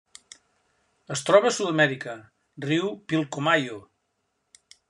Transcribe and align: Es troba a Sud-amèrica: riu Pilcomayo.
Es 1.15 1.23
troba 1.27 1.51
a 1.51 1.55
Sud-amèrica: 1.59 2.17
riu 2.67 2.91
Pilcomayo. 3.13 3.81